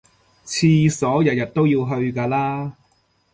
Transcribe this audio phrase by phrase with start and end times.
[0.47, 2.73] 廁所日日都要去㗎啦